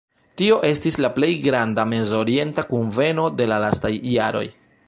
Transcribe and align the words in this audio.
Tio 0.41 0.55
estis 0.69 0.97
la 1.05 1.11
plej 1.17 1.29
granda 1.43 1.85
Mezorienta 1.91 2.67
Kunveno 2.73 3.29
de 3.43 3.51
la 3.55 3.63
lastaj 3.69 3.97
jaroj. 4.19 4.47